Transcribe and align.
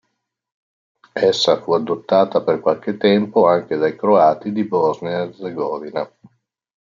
Essa 1.13 1.61
fu 1.61 1.73
adottata 1.73 2.41
per 2.41 2.59
qualche 2.59 2.97
tempo 2.97 3.45
anche 3.45 3.77
dai 3.77 3.95
croati 3.95 4.51
di 4.51 4.63
Bosnia 4.63 5.21
ed 5.21 5.29
Erzegovina. 5.29 6.11